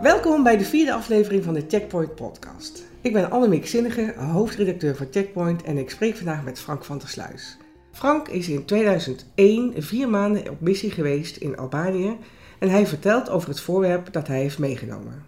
[0.00, 2.82] Welkom bij de vierde aflevering van de Checkpoint podcast.
[3.00, 7.08] Ik ben Annemiek Zinnige, hoofdredacteur van Checkpoint en ik spreek vandaag met Frank van der
[7.08, 7.56] Sluis.
[7.92, 12.16] Frank is in 2001 vier maanden op missie geweest in Albanië
[12.58, 15.24] en hij vertelt over het voorwerp dat hij heeft meegenomen.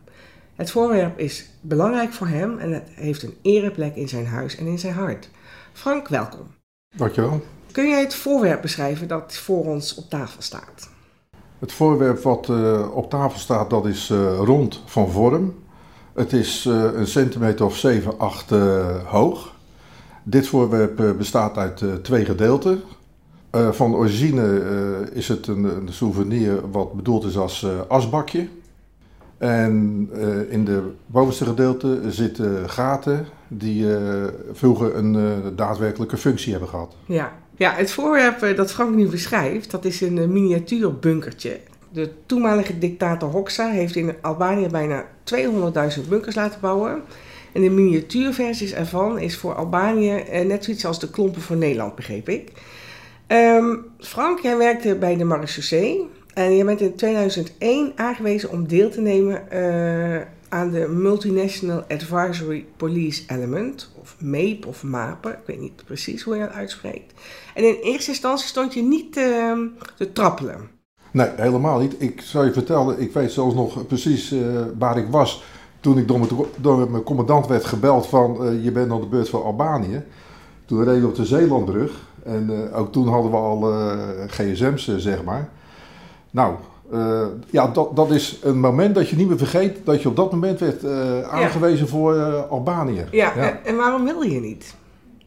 [0.55, 4.67] Het voorwerp is belangrijk voor hem en het heeft een ereplek in zijn huis en
[4.67, 5.31] in zijn hart.
[5.73, 6.47] Frank, welkom.
[6.97, 7.43] Dankjewel.
[7.73, 10.91] Kun jij het voorwerp beschrijven dat voor ons op tafel staat?
[11.63, 15.55] Het voorwerp wat uh, op tafel staat, dat is uh, rond van vorm.
[16.15, 18.51] Het is uh, een centimeter of 7, 8
[19.05, 19.55] hoog.
[20.23, 22.83] Dit voorwerp bestaat uit twee gedeelten.
[23.51, 24.61] van origine
[25.13, 28.49] is het een, een, souvenir wat bedoeld is als asbakje.
[29.39, 30.09] En
[30.49, 33.87] in de bovenste gedeelte zitten gaten die
[34.53, 36.97] vroeger een daadwerkelijke functie hebben gehad.
[37.07, 41.61] Ja, ja, het voorwerp dat Frank nu beschrijft, dat is een miniatuurbunkertje.
[41.93, 45.05] De toenmalige dictator Hoxha heeft in Albanië bijna
[45.35, 47.03] 200.000 bunkers laten bouwen.
[47.53, 51.95] En de miniatuurversies ervan is voor Albanië eh, net zoiets als de klompen voor Nederland,
[51.95, 52.53] begreep ik.
[53.29, 58.91] Um, Frank, jij werkte bij de marechaussee en je bent in 2001 aangewezen om deel
[58.91, 59.51] te nemen
[60.53, 66.35] aan de Multinational Advisory Police Element, of MAPE of MAPE, ik weet niet precies hoe
[66.35, 67.13] je dat uitspreekt.
[67.55, 69.59] En in eerste instantie stond je niet uh,
[69.97, 70.71] te trappelen.
[71.11, 71.95] Nee, helemaal niet.
[71.99, 75.43] Ik zou je vertellen, ik weet zelfs nog precies uh, waar ik was
[75.81, 79.29] toen ik door mijn, mijn commandant werd gebeld van uh, je bent aan de beurt
[79.29, 80.03] van Albanië.
[80.65, 83.73] Toen reden we op de Zeelandbrug en uh, ook toen hadden we al
[84.27, 85.51] gsm's, zeg maar.
[86.31, 86.55] Nou,
[87.51, 90.33] ja, dat, dat is een moment dat je niet meer vergeet dat je op dat
[90.33, 90.85] moment werd
[91.25, 91.91] aangewezen ja.
[91.91, 93.05] voor Albanië.
[93.11, 93.61] Ja, ja.
[93.65, 94.75] En, waarom wilde je niet?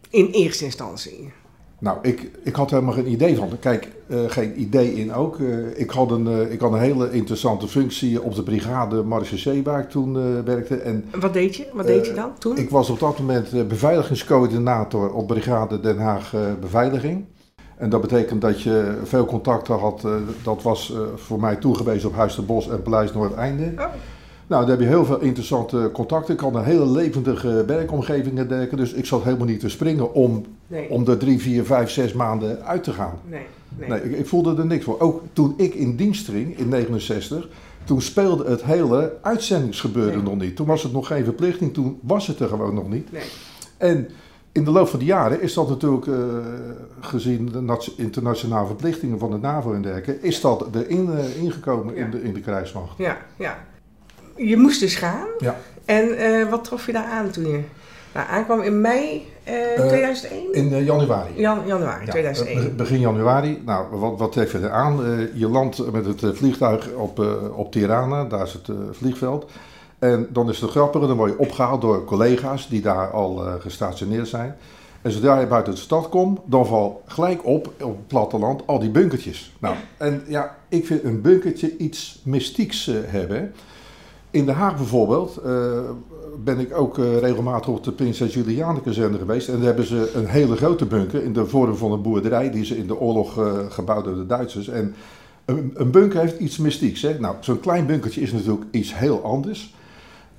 [0.09, 1.31] In eerste instantie.
[1.79, 3.49] Nou, ik, ik had helemaal geen idee van.
[3.59, 5.37] Kijk, uh, geen idee in ook.
[5.37, 9.63] Uh, ik, had een, uh, ik had een hele interessante functie op de brigade Marechaussee
[9.63, 10.75] waar ik toen werkte.
[10.75, 11.67] En, Wat deed je?
[11.73, 12.57] Wat deed je dan toen?
[12.57, 17.25] Ik was op dat moment beveiligingscoördinator op brigade Den Haag Beveiliging.
[17.77, 20.07] En dat betekent dat je veel contacten had.
[20.43, 23.71] dat was voor mij toegewezen op Huis de Bos en Paleis Noordeinde.
[23.77, 23.85] Oh.
[24.47, 26.33] Nou, daar heb je heel veel interessante contacten.
[26.33, 28.77] Ik kan een hele levendige werkomgeving denken.
[28.77, 30.89] Dus ik zat helemaal niet te springen om, nee.
[30.89, 33.19] om er drie, vier, vijf, zes maanden uit te gaan.
[33.29, 33.41] Nee,
[33.77, 33.89] nee.
[33.89, 34.99] nee ik, ik, voelde er niks voor.
[34.99, 37.47] Ook toen ik in dienst ging in 69,
[37.83, 40.55] toen speelde het hele uitzendingsgebeuren nog niet.
[40.55, 43.09] Toen was het nog geen verplichting, toen was het er gewoon nog niet.
[43.77, 44.07] En
[44.55, 46.17] in de loop van de jaren is dat natuurlijk, uh,
[46.99, 52.05] gezien de internationale verplichtingen van de NAVO en dergelijke, is dat erin uh, ingekomen ja.
[52.05, 52.97] in, de, in de krijgsmacht.
[52.97, 53.57] Ja, ja
[54.35, 55.27] je moest dus gaan.
[55.39, 55.55] Ja.
[55.85, 57.63] En uh, wat trof je daar aan toen je
[58.13, 60.53] aankwam in mei uh, 2001?
[60.53, 61.33] In januari.
[61.35, 62.75] Jan, januari ja, 2001.
[62.75, 63.61] Begin januari.
[63.65, 64.97] Nou, wat, wat tref je er aan?
[65.33, 67.19] je landt met het vliegtuig op,
[67.55, 69.51] op Tirana, daar is het vliegveld.
[70.11, 74.27] En dan is het grappige, dan word je opgehaald door collega's die daar al gestationeerd
[74.27, 74.55] zijn.
[75.01, 78.79] En zodra je buiten de stad komt, dan valt gelijk op, op het platteland, al
[78.79, 79.53] die bunkertjes.
[79.59, 83.53] Nou, en ja, ik vind een bunkertje iets mystieks hebben.
[84.31, 85.79] In Den Haag bijvoorbeeld uh,
[86.43, 89.47] ben ik ook uh, regelmatig op de Prinses Juliane kazerne geweest.
[89.47, 92.65] En daar hebben ze een hele grote bunker in de vorm van een boerderij die
[92.65, 94.67] ze in de oorlog uh, gebouwd door de Duitsers.
[94.67, 94.95] En
[95.45, 97.01] een, een bunker heeft iets mystieks.
[97.01, 97.19] Hè?
[97.19, 99.74] Nou, zo'n klein bunkertje is natuurlijk iets heel anders.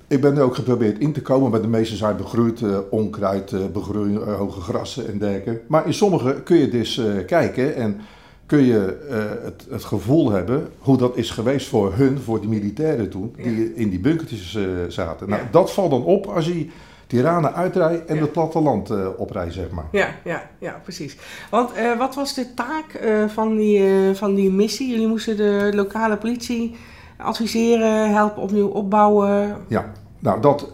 [0.07, 4.33] Ik ben er ook geprobeerd in te komen, maar de meeste zijn begroeid, onkruid, begroeien,
[4.33, 5.61] hoge grassen en dergelijke.
[5.67, 8.01] Maar in sommige kun je dus kijken en
[8.47, 12.49] kun je uh, het, het, gevoel hebben hoe dat is geweest voor hun, voor die
[12.49, 15.29] militairen toen, die in die bunkertjes uh, zaten.
[15.29, 16.67] Nou, dat valt dan op als je
[17.07, 19.85] Tirana uitrijdt en het platteland uh, oprijdt, zeg maar.
[19.91, 21.17] Ja, ja, ja precies.
[21.49, 24.89] Want wat was de taak van, die, van die missie?
[24.89, 26.75] Jullie moesten de lokale politie
[27.17, 29.55] adviseren, helpen opnieuw opbouwen.
[29.67, 30.67] Ja, nou, dat,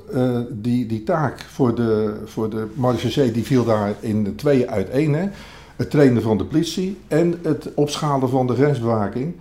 [0.50, 5.14] die, die taak voor de, voor de Marechaussee die viel daar in tweeën uiteen.
[5.14, 5.30] Hè
[5.76, 9.36] het trainen van de politie en het opschalen van de grensbewaking.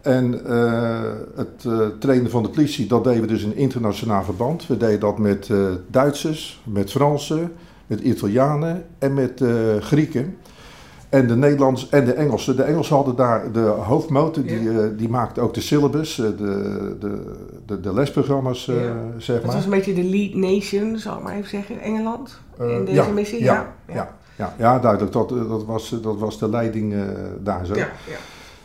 [0.00, 1.00] En uh,
[1.36, 4.66] het uh, trainen van de politie, dat deden we dus in internationaal verband.
[4.66, 5.50] We deden dat met
[5.86, 7.52] Duitsers, met Fransen,
[7.86, 9.42] met Italianen en met
[9.80, 10.36] Grieken.
[11.12, 12.56] En de Nederlanders en de Engelsen.
[12.56, 14.88] De Engelsen hadden daar de hoofdmotor, die, ja.
[14.96, 16.36] die maakte ook de syllabus, de,
[17.00, 17.22] de,
[17.66, 18.74] de, de lesprogramma's, ja.
[19.18, 19.44] zeg maar.
[19.44, 23.10] Dat was een beetje de lead nation, zal ik maar even zeggen, Engeland, in deze
[23.10, 23.42] missie?
[23.42, 23.74] ja.
[23.86, 24.14] ja.
[24.36, 25.12] Ja, ja duidelijk.
[25.12, 27.02] Dat, eh, dat, was, dat was de leiding uh,
[27.40, 27.74] daar zo.
[27.74, 28.16] Ja, ja.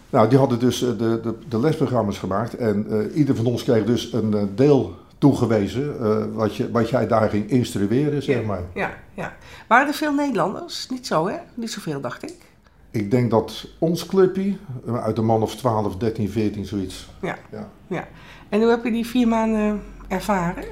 [0.09, 2.55] Nou, die hadden dus de, de, de lesprogramma's gemaakt.
[2.55, 7.07] En uh, ieder van ons kreeg dus een deel toegewezen uh, wat, je, wat jij
[7.07, 8.63] daar ging instrueren, zeg ja, maar.
[8.73, 9.33] Ja, ja.
[9.67, 10.89] Waren er veel Nederlanders?
[10.89, 11.35] Niet zo, hè?
[11.53, 12.35] Niet zoveel, dacht ik.
[12.91, 14.55] Ik denk dat ons clubje,
[14.85, 17.09] eh, uit de man of 12, 13, 14, zoiets.
[17.21, 17.37] Ja.
[17.87, 18.07] ja.
[18.49, 20.63] En hoe heb je die vier maanden ervaren?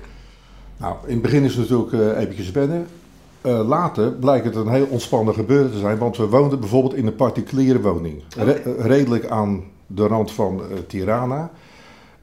[0.77, 2.87] Nou, in het begin is het natuurlijk uh, eventjes wennen.
[3.41, 7.07] Uh, later blijkt het een heel ontspannen gebeuren te zijn, want we woonden bijvoorbeeld in
[7.07, 8.23] een particuliere woning.
[8.77, 11.51] redelijk aan de rand van Tirana.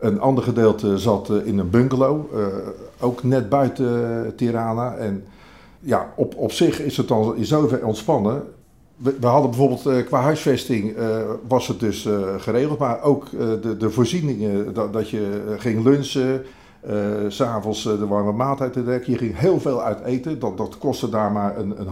[0.02, 2.25] Een ander gedeelte zat in een bungalow,
[3.00, 4.94] ook net buiten Tirana.
[4.94, 5.25] En
[5.81, 8.43] ja, op, op zich is het dan in zover ontspannen.
[8.96, 10.96] We, we hadden bijvoorbeeld qua huisvesting
[11.49, 12.08] was het dus
[12.38, 16.43] geregeld, maar ook de, de voorzieningen, dat, dat je ging lunchen,
[16.90, 16.94] uh,
[17.28, 19.12] S'avonds uh, de warme maaltijd te dekken.
[19.12, 20.38] Je ging heel veel uit eten.
[20.38, 21.88] Dat, dat kostte daar maar een, een.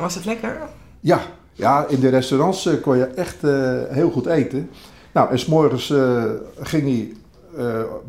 [0.00, 0.58] Was het lekker?
[1.00, 1.20] Ja,
[1.52, 3.42] ja in de restaurants uh, kon je echt
[3.88, 4.70] heel goed eten.
[5.12, 5.94] Nou, en s'morgens
[6.60, 7.12] ging hij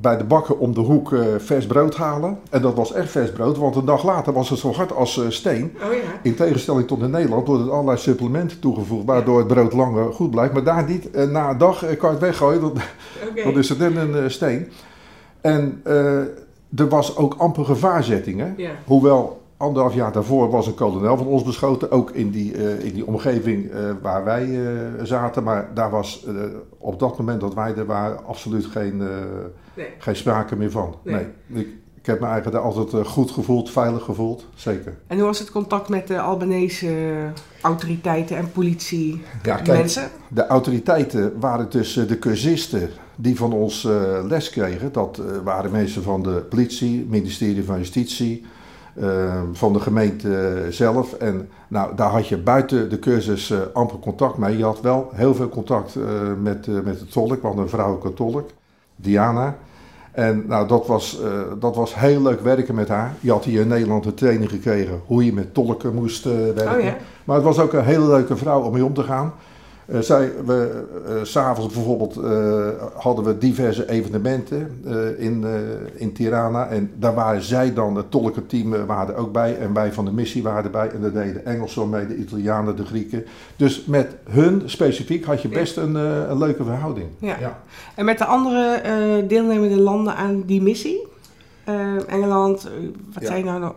[0.02, 2.40] bij de bakker om de hoek vers brood halen.
[2.50, 5.22] En dat was echt vers brood, want een dag later was het zo hard als
[5.30, 5.76] steen.
[5.76, 6.00] Oh, ja.
[6.24, 10.32] In tegenstelling tot in Nederland worden er allerlei supplementen toegevoegd, waardoor het brood langer goed
[10.32, 10.54] blijft.
[10.54, 11.32] Maar daar niet.
[11.32, 12.72] na een dag kan je het weggooien, dan,
[13.30, 13.44] okay.
[13.44, 14.68] dan is het net een steen.
[15.42, 15.82] En
[16.76, 18.40] er was ook amper gevaarzetting.
[18.40, 18.54] Hè?
[18.58, 18.72] Ja.
[18.86, 22.94] Hoewel anderhalf jaar daarvoor was een kolonel van ons beschoten, ook in die, uh, in
[22.94, 24.60] die omgeving uh, waar wij
[25.04, 25.44] zaten.
[25.44, 26.25] Maar daar was
[26.78, 28.98] op dat moment dat wij er waren absoluut geen,
[29.74, 29.88] nee.
[29.98, 30.96] geen sprake meer van.
[31.04, 31.25] Nee.
[31.48, 31.63] nee.
[31.63, 31.69] Ik,
[32.02, 34.98] ik heb me eigenlijk daar altijd goed gevoeld, veilig gevoeld, zeker.
[35.08, 37.16] En hoe was het contact met de Albanese
[37.62, 40.10] autoriteiten en politie ja, kijk, mensen?
[40.28, 43.88] De autoriteiten waren tussen de cursisten die van ons
[44.28, 44.92] les kregen.
[44.92, 48.46] Dat waren mensen van de politie, ministerie van Justitie,
[48.96, 51.14] uh, van de gemeente zelf.
[51.14, 54.58] En nou, daar had je buiten de cursus amper contact mee.
[54.58, 55.96] Je had wel heel veel contact
[56.42, 58.50] met, met de tolk, want een vrouwelijke tolk,
[58.96, 59.56] Diana.
[60.12, 61.22] En nou, dat, was,
[61.60, 63.14] dat was heel leuk werken met haar.
[63.20, 66.76] Je had hier in Nederland een training gekregen hoe je met tolken moest werken.
[66.76, 66.96] Oh, ja.
[67.24, 69.34] Maar het was ook een hele leuke vrouw om mee om te gaan.
[69.92, 74.84] Uh, zij, we, uh, s'avonds bijvoorbeeld uh, hadden we diverse evenementen
[75.18, 75.46] in,
[75.96, 76.68] in Tirana.
[76.68, 79.58] En daar waren zij dan, het tolkenteam waren er ook bij.
[79.58, 80.90] En wij van de missie waren erbij.
[80.90, 83.26] En daar deden de Engelsen mee, de Italianen, de Grieken.
[83.56, 87.08] Dus met hun specifiek had je best een, een leuke verhouding.
[87.20, 87.36] Ja.
[87.40, 87.62] ja.
[87.96, 88.82] En met de andere
[89.28, 91.10] deelnemende landen aan die missie?
[91.69, 92.63] Uh, Engeland,
[93.13, 93.28] wat ja.
[93.28, 93.74] zei je nou,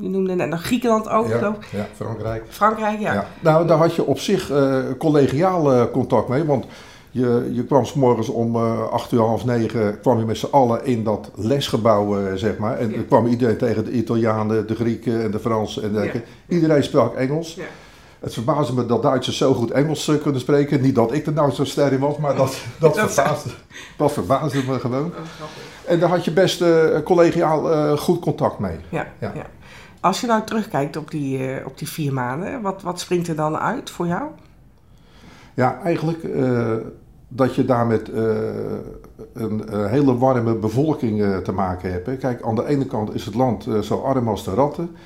[0.00, 1.66] je noemde net nog Griekenland ook, ja, geloof ik.
[1.72, 2.44] Ja, Frankrijk.
[2.48, 3.12] Frankrijk, ja.
[3.12, 3.26] ja.
[3.40, 6.66] Nou, daar had je op zich uh, collegiaal contact mee, want
[7.10, 8.56] je, je kwam s morgens om
[8.90, 12.78] acht uur, half negen, kwam je met z'n allen in dat lesgebouw, zeg maar.
[12.78, 13.02] En ja.
[13.08, 16.28] kwam iedereen tegen de Italianen, de Grieken en de Fransen en dergelijke.
[16.48, 17.58] Iedereen sprak Engels.
[18.20, 20.80] Het verbaasde me dat Duitsers zo goed Engels kunnen spreken.
[20.80, 23.50] Niet dat ik er nou zo ster in was, maar dat, dat, dat, verbaasde,
[23.96, 25.12] dat verbaasde me gewoon.
[25.84, 28.76] En daar had je best uh, collegiaal uh, goed contact mee.
[28.88, 29.32] Ja, ja.
[29.34, 29.46] ja,
[30.00, 33.36] Als je nou terugkijkt op die, uh, op die vier maanden, wat, wat springt er
[33.36, 34.22] dan uit voor jou?
[35.54, 36.26] Ja, eigenlijk
[37.28, 38.10] dat je daar met
[39.34, 42.18] een hele warme bevolking te maken hebt.
[42.18, 44.96] Kijk, aan de ene kant is het land zo arm als de ratten.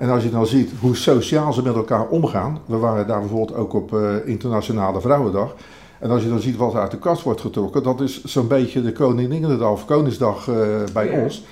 [0.00, 2.58] En als je nou ziet hoe sociaal ze met elkaar omgaan.
[2.66, 3.94] We waren daar bijvoorbeeld ook op
[4.24, 5.54] Internationale Vrouwendag.
[5.98, 8.48] En als je dan ziet wat er uit de kast wordt getrokken, dat is zo'n
[8.48, 10.56] beetje de Koninginnedag of Koningsdag uh,
[10.92, 11.22] bij ja.
[11.22, 11.44] ons.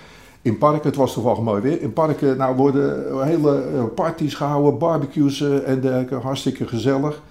[0.43, 1.83] In parken, het was toevallig mooi weer.
[1.83, 7.23] In parken nou, worden hele parties gehouden, barbecues uh, en dergelijke, hartstikke gezellig.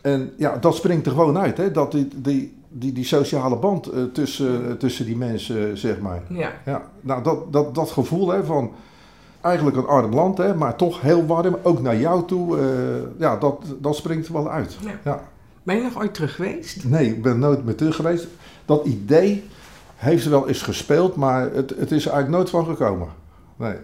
[0.00, 1.70] En ja, dat springt er gewoon uit, hè?
[1.70, 6.22] dat die, die, die, die sociale band tussen, tussen die mensen, zeg maar.
[6.28, 6.52] Ja.
[6.64, 8.70] ja nou, dat, dat, dat gevoel hè, van
[9.48, 12.58] eigenlijk een arm land, hè, maar toch heel warm, ook naar jou toe,
[13.18, 14.78] ja, dat, dat springt wel uit.
[14.80, 14.90] Ja.
[15.04, 15.20] ja.
[15.62, 16.84] Ben je nog ooit terug geweest?
[16.84, 18.26] Nee, ik ben nooit meer terug geweest.
[18.64, 19.44] Dat idee
[19.96, 23.08] heeft er wel eens gespeeld, maar het, het is er eigenlijk nooit van gekomen.
[23.56, 23.74] Nee.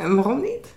[0.00, 0.74] En waarom niet?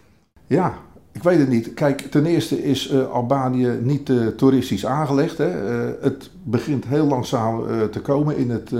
[0.47, 0.73] Ja,
[1.11, 1.73] ik weet het niet.
[1.73, 5.37] Kijk, ten eerste is uh, Albanië niet uh, toeristisch aangelegd.
[5.37, 5.85] Hè.
[5.87, 8.71] Uh, het begint heel langzaam te komen in het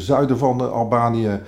[0.00, 1.40] zuiden van Albanië.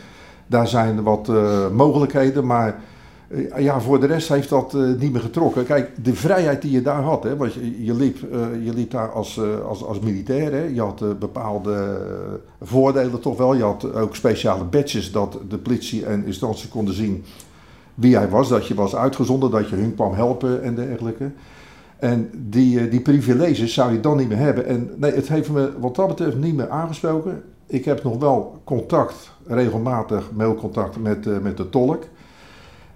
[0.51, 1.31] Daar zijn wat
[1.73, 2.81] mogelijkheden, maar
[3.29, 5.65] eh, ja, voor de rest heeft dat uh, niet meer getrokken.
[5.65, 8.19] Kijk, de vrijheid die je daar had, hè, want je, liep,
[8.63, 12.01] je liep daar als, als, als militair, hè, je had bepaalde
[12.63, 13.55] voordelen toch wel.
[13.55, 17.25] Je had ook speciale badges dat de politie en instanties konden zien
[17.95, 21.31] wie hij was, dat je was uitgezonden, dat je hun kwam helpen en dergelijke.
[21.99, 24.67] En die, die privileges zou je dan niet meer hebben.
[24.67, 27.43] En nee, het heeft me wat dat betreft niet meer aangesproken.
[27.67, 32.05] Ik heb nog wel contact, regelmatig mailcontact met, met de tolk.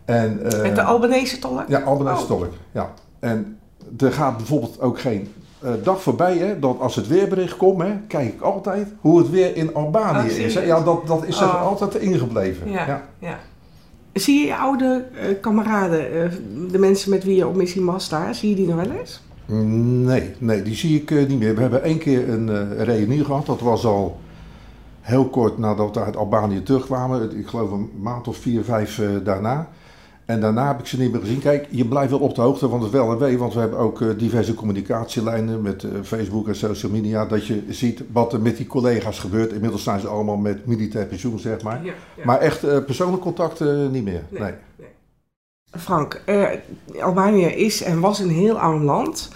[0.04, 1.64] En, uh, Met de Albanese tolk?
[1.68, 2.28] Ja, Albanese oh.
[2.28, 2.52] tolk.
[2.72, 2.92] Ja.
[3.18, 3.58] En
[3.98, 5.32] er gaat bijvoorbeeld ook geen
[5.64, 9.30] uh, dag voorbij hè, dat als het weerbericht komt, hè, kijk ik altijd hoe het
[9.30, 10.54] weer in Albanië oh, is.
[10.54, 10.60] Hè.
[10.60, 11.62] Ja, dat, dat is er oh.
[11.62, 12.70] altijd ingebleven.
[12.70, 13.02] Ja, ja.
[13.18, 13.38] ja.
[14.12, 16.30] Zie je je oude uh, kameraden,
[16.70, 19.22] de mensen met wie je op missie was daar, zie je die nog wel eens?
[19.46, 21.54] Nee, nee, die zie ik niet meer.
[21.54, 23.46] We hebben één keer een reunie gehad.
[23.46, 24.20] Dat was al
[25.04, 27.38] heel kort nadat we uit Albanië terugkwamen.
[27.38, 29.68] Ik geloof een maand of vier, vijf daarna.
[30.24, 31.40] En daarna heb ik ze niet meer gezien.
[31.40, 33.78] Kijk, je blijft wel op de hoogte van het wel en wee, want we hebben
[33.78, 38.40] ook uh, diverse communicatielijnen met uh, Facebook en social media, dat je ziet wat er
[38.40, 39.52] met die collega's gebeurt.
[39.52, 41.84] Inmiddels zijn ze allemaal met militair pensioen, zeg maar.
[41.84, 42.24] Ja, ja.
[42.24, 44.22] Maar echt uh, persoonlijk contact niet meer.
[44.28, 44.40] Nee.
[44.40, 44.52] nee.
[44.76, 44.88] nee.
[45.70, 46.22] Frank,
[47.00, 49.30] Albanië is en was een heel arm land.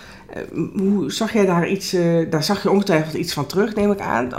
[0.76, 1.96] hoe zag jij daar iets,
[2.30, 4.34] daar zag je ongetwijfeld iets van terug, neem ik aan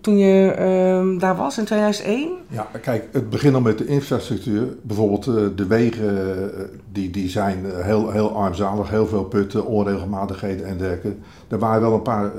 [0.00, 2.30] toen je uh, daar was in 2001?
[2.48, 4.68] Ja, kijk, het begint al met de infrastructuur.
[4.82, 9.66] Bijvoorbeeld uh, de wegen, uh, die, die zijn eh, heel, heel armzalig, heel veel putten,
[9.66, 11.14] onregelmatigheden en dergelijke.
[11.48, 12.32] Er waren wel een paar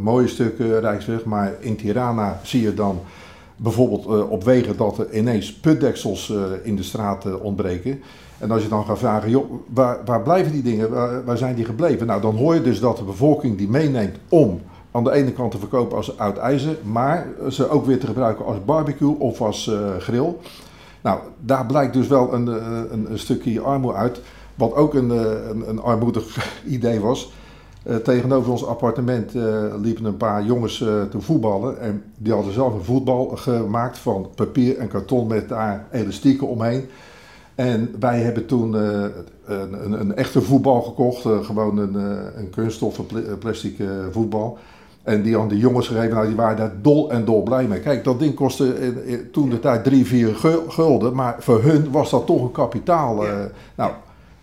[0.00, 3.00] mooie stukken Rijksweg, maar in Tirana zie je dan
[3.56, 6.32] bijvoorbeeld op wegen dat er ineens putdeksels
[6.62, 8.00] in de straat ontbreken.
[8.38, 11.54] En als je dan gaat vragen, joh, waar, waar blijven die dingen, waar, waar zijn
[11.54, 12.06] die gebleven?
[12.06, 15.50] Nou, dan hoor je dus dat de bevolking die meeneemt om aan de ene kant
[15.50, 19.66] te verkopen als oud ijzer, maar ze ook weer te gebruiken als barbecue of als
[19.66, 20.34] uh, grill.
[21.00, 24.20] Nou, daar blijkt dus wel een, eh, een, een stukje armoede uit.
[24.54, 27.32] Wat ook een, eh, een, een armoedig idee was.
[28.02, 29.32] Tegenover ons appartement
[29.82, 31.80] liepen een paar jongens te voetballen.
[31.80, 36.88] En die hadden zelf een voetbal gemaakt van papier en karton met daar elastieken omheen.
[37.54, 39.12] En wij hebben toen een,
[39.84, 41.20] een, een, echte voetbal gekocht.
[41.20, 41.94] gewoon een,
[42.38, 43.06] een kunststoffen
[43.38, 43.76] plastic
[44.10, 44.58] voetbal.
[45.02, 47.80] En die aan de jongens gegeven, nou, die waren daar dol en dol blij mee.
[47.80, 48.94] Kijk, dat ding kostte
[49.32, 50.34] toen de tijd 3, 4
[50.68, 53.24] gulden, maar voor hun was dat toch een kapitaal.
[53.24, 53.32] Ja.
[53.32, 53.92] Uh, nou,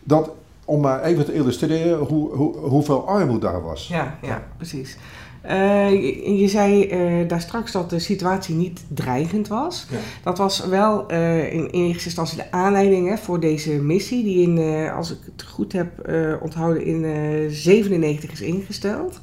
[0.04, 0.30] dat,
[0.66, 3.88] om maar even te illustreren hoe, hoe, hoeveel armoede daar was.
[3.88, 4.98] Ja, ja, precies.
[5.46, 9.88] Uh, je, je, zei uh, daar straks dat de situatie niet dreigend was.
[9.92, 9.98] Ja.
[10.24, 14.42] Dat was wel uh, in, in eerste instantie de aanleiding hè, voor deze missie, die
[14.42, 16.10] in, als ik het goed heb
[16.42, 17.06] onthouden, in
[17.52, 19.20] 97 is ingesteld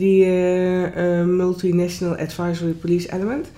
[0.00, 3.50] die uh, Multinational Advisory Police Element.